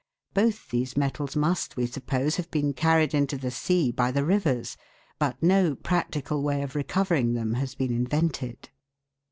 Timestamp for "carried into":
2.73-3.37